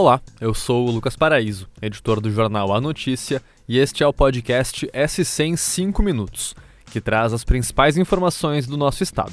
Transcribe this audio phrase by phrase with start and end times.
[0.00, 4.12] Olá, eu sou o Lucas Paraíso, editor do jornal A Notícia, e este é o
[4.12, 6.54] podcast SC em 5 minutos,
[6.86, 9.32] que traz as principais informações do nosso estado.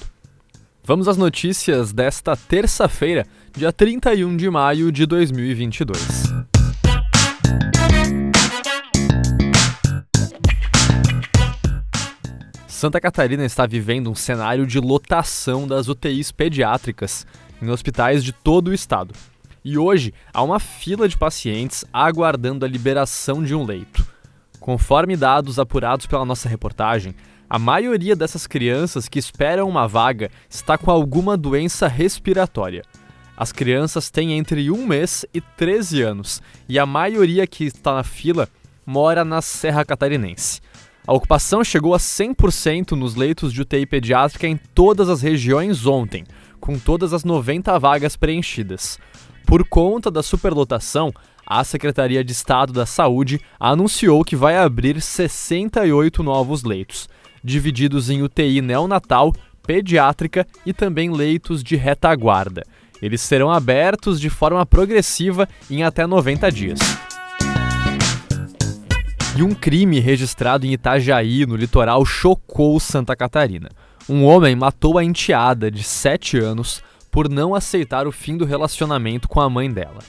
[0.84, 6.00] Vamos às notícias desta terça-feira, dia 31 de maio de 2022.
[12.68, 17.28] Santa Catarina está vivendo um cenário de lotação das UTIs pediátricas
[17.61, 19.14] em hospitais de todo o estado.
[19.65, 24.06] E hoje há uma fila de pacientes aguardando a liberação de um leito.
[24.60, 27.15] Conforme dados apurados pela nossa reportagem,
[27.50, 32.83] a maioria dessas crianças que esperam uma vaga está com alguma doença respiratória.
[33.36, 38.03] As crianças têm entre um mês e 13 anos e a maioria que está na
[38.03, 38.47] fila
[38.86, 40.61] mora na Serra Catarinense.
[41.08, 46.23] A ocupação chegou a 100% nos leitos de UTI pediátrica em todas as regiões ontem,
[46.59, 49.00] com todas as 90 vagas preenchidas.
[49.46, 51.14] Por conta da superlotação,
[51.46, 57.08] a Secretaria de Estado da Saúde anunciou que vai abrir 68 novos leitos,
[57.44, 59.32] divididos em UTI neonatal,
[59.66, 62.64] pediátrica e também leitos de retaguarda.
[63.00, 66.80] Eles serão abertos de forma progressiva em até 90 dias.
[69.38, 73.70] E um crime registrado em Itajaí, no litoral, chocou Santa Catarina.
[74.09, 76.82] Um homem matou a enteada de 7 anos
[77.16, 80.00] por não aceitar o fim do relacionamento com a mãe dela.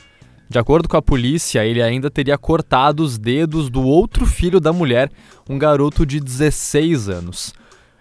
[0.48, 4.72] De acordo com a polícia, ele ainda teria cortado os dedos do outro filho da
[4.72, 5.08] mulher,
[5.48, 7.54] um garoto de 16 anos.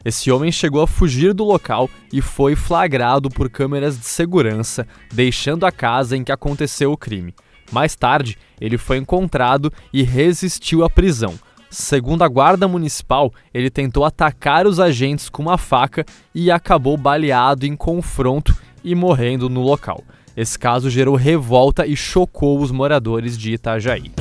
[0.04, 5.68] Esse homem chegou a fugir do local e foi flagrado por câmeras de segurança, deixando
[5.68, 7.36] a casa em que aconteceu o crime.
[7.72, 11.36] Mais tarde, ele foi encontrado e resistiu à prisão.
[11.70, 17.68] Segundo a Guarda Municipal, ele tentou atacar os agentes com uma faca e acabou baleado
[17.68, 20.04] em confronto e morrendo no local.
[20.38, 24.12] Esse caso gerou revolta e chocou os moradores de Itajaí.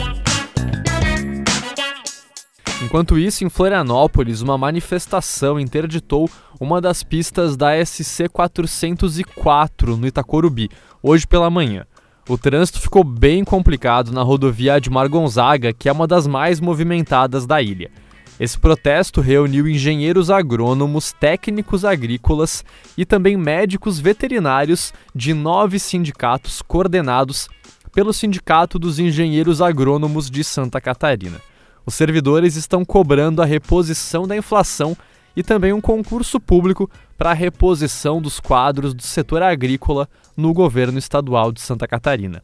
[2.83, 6.29] Enquanto isso, em Florianópolis, uma manifestação interditou
[6.59, 10.69] uma das pistas da SC 404 no Itacorubi,
[11.03, 11.85] hoje pela manhã.
[12.29, 17.47] O trânsito ficou bem complicado na rodovia Admar Gonzaga, que é uma das mais movimentadas
[17.47, 17.91] da ilha.
[18.39, 22.65] Esse protesto reuniu engenheiros agrônomos, técnicos agrícolas
[22.99, 27.49] e também médicos veterinários de nove sindicatos coordenados
[27.93, 31.41] pelo Sindicato dos Engenheiros Agrônomos de Santa Catarina.
[31.87, 34.97] Os servidores estão cobrando a reposição da inflação
[35.37, 40.99] e também um concurso público para a reposição dos quadros do setor agrícola no governo
[40.99, 42.43] estadual de Santa Catarina.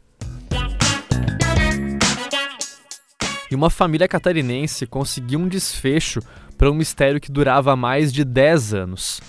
[3.51, 6.21] E uma família catarinense conseguiu um desfecho
[6.57, 9.21] para um mistério que durava mais de 10 anos.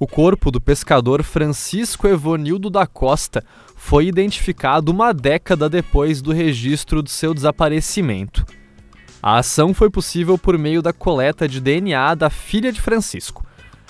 [0.00, 3.44] O corpo do pescador Francisco Evonildo da Costa
[3.76, 8.44] foi identificado uma década depois do registro do seu desaparecimento.
[9.22, 13.44] A ação foi possível por meio da coleta de DNA da filha de Francisco.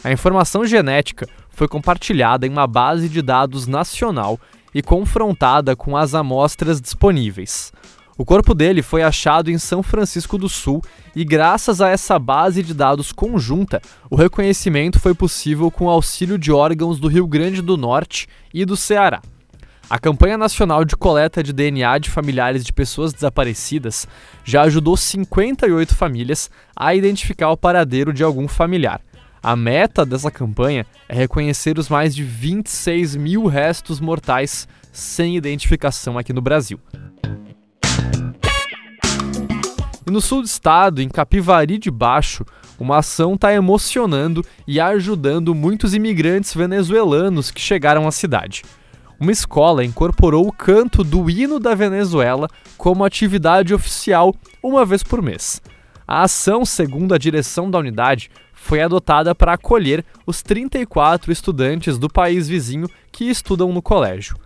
[0.04, 4.38] A informação genética foi compartilhada em uma base de dados nacional
[4.74, 7.72] e confrontada com as amostras disponíveis.
[8.18, 10.82] O corpo dele foi achado em São Francisco do Sul
[11.14, 13.80] e, graças a essa base de dados conjunta,
[14.10, 18.64] o reconhecimento foi possível com o auxílio de órgãos do Rio Grande do Norte e
[18.64, 19.22] do Ceará.
[19.88, 24.08] A campanha nacional de coleta de DNA de familiares de pessoas desaparecidas
[24.44, 29.00] já ajudou 58 famílias a identificar o paradeiro de algum familiar.
[29.40, 36.18] A meta dessa campanha é reconhecer os mais de 26 mil restos mortais sem identificação
[36.18, 36.80] aqui no Brasil.
[40.10, 42.42] No sul do estado, em Capivari de Baixo,
[42.78, 48.62] uma ação está emocionando e ajudando muitos imigrantes venezuelanos que chegaram à cidade.
[49.20, 52.48] Uma escola incorporou o canto do hino da Venezuela
[52.78, 55.60] como atividade oficial uma vez por mês.
[56.06, 62.08] A ação, segundo a direção da unidade, foi adotada para acolher os 34 estudantes do
[62.08, 64.36] país vizinho que estudam no colégio.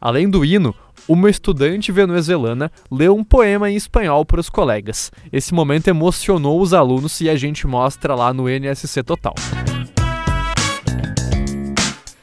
[0.00, 0.74] Além do hino,
[1.12, 5.10] uma estudante venezuelana leu um poema em espanhol para os colegas.
[5.32, 9.34] Esse momento emocionou os alunos e a gente mostra lá no NSC Total.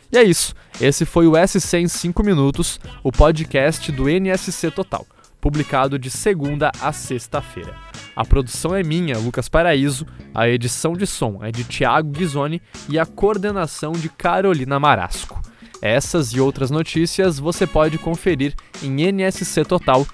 [0.10, 0.56] E é isso.
[0.80, 5.06] Esse foi o SC em 5 minutos, o podcast do NSC Total,
[5.42, 7.76] publicado de segunda a sexta-feira.
[8.16, 12.98] A produção é minha, Lucas Paraíso, a edição de som é de Thiago Ghisoni e
[12.98, 15.42] a coordenação de Carolina Marasco.
[15.82, 20.06] Essas e outras notícias você pode conferir em nsctotal.com.br.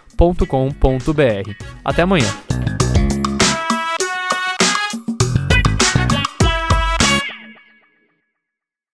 [1.84, 2.53] Até amanhã!